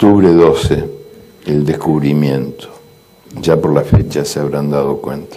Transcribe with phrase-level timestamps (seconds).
[0.00, 0.84] Octubre 12,
[1.46, 2.68] el descubrimiento.
[3.42, 5.34] Ya por la fecha se habrán dado cuenta.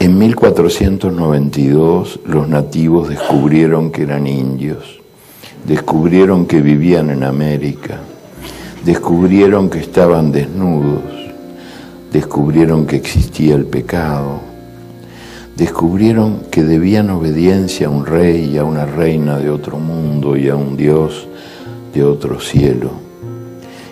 [0.00, 4.98] En 1492 los nativos descubrieron que eran indios,
[5.64, 8.00] descubrieron que vivían en América,
[8.84, 11.04] descubrieron que estaban desnudos,
[12.12, 14.40] descubrieron que existía el pecado,
[15.56, 20.48] descubrieron que debían obediencia a un rey y a una reina de otro mundo y
[20.48, 21.28] a un Dios
[21.94, 23.03] de otro cielo,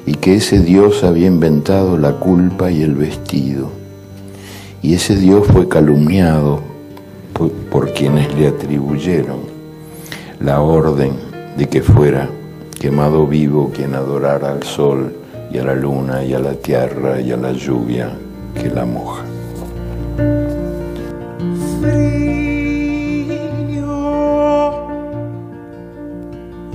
[0.06, 3.70] y que ese Dios había inventado la culpa y el vestido,
[4.82, 6.60] y ese Dios fue calumniado
[7.70, 9.40] por, quienes le atribuyeron
[10.40, 11.12] la orden
[11.56, 12.28] de que fuera
[12.80, 15.14] quemado vivo quien adorara al sol
[15.52, 18.10] y a la luna y a la tierra y a la lluvia
[18.54, 19.24] que la moja.
[21.80, 22.32] Frío,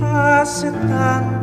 [0.00, 1.37] hace tanto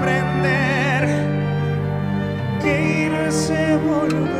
[0.00, 1.04] aprender
[2.62, 2.72] que
[3.06, 4.39] irse volver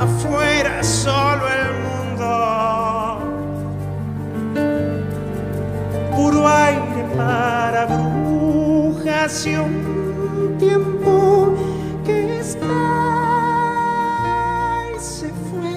[0.00, 3.18] afuera solo el mundo,
[6.14, 11.54] puro aire para brujas y un tiempo
[12.04, 12.66] que está
[14.98, 15.74] se fue.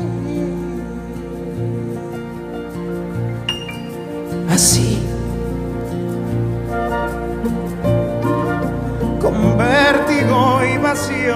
[4.54, 5.08] Así.
[9.22, 11.36] con vértigo y vacío,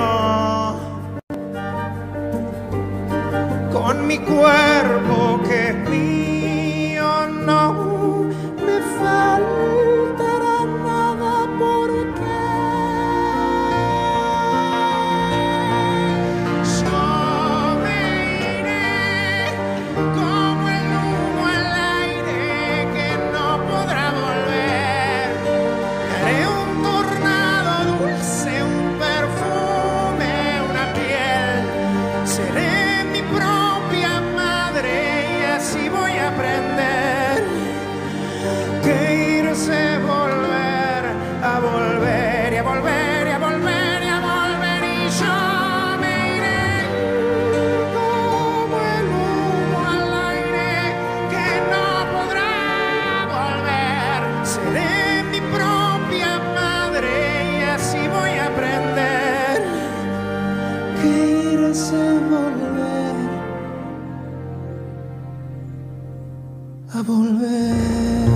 [66.95, 68.29] a volver.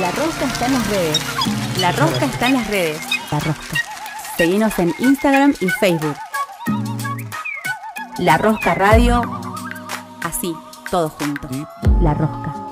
[0.00, 1.20] La Rosca está en las redes.
[1.80, 3.00] La Rosca está en las redes.
[3.30, 3.76] La Rosca.
[4.36, 6.16] Seguinos en Instagram y Facebook.
[8.18, 9.22] La Rosca Radio.
[10.22, 10.54] Así,
[10.90, 11.48] todo junto.
[12.02, 12.65] La Rosca.